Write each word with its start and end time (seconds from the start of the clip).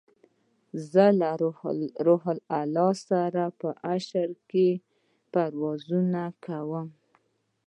زه 0.91 1.05
له 1.19 1.29
روح 2.07 2.23
الله 2.61 2.89
سره 3.07 3.43
په 3.59 3.69
عرش 3.89 4.09
کې 4.49 4.67
پروازونه 5.33 6.23
کوم 6.45 6.87